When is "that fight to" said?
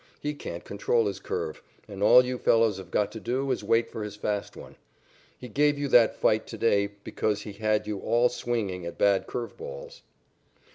5.89-6.57